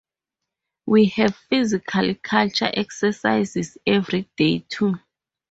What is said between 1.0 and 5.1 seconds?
have physical culture exercises every day, too.